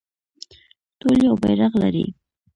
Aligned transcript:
ټول 0.99 1.17
یو 1.27 1.35
بیرغ 1.43 1.71
لري 1.81 2.05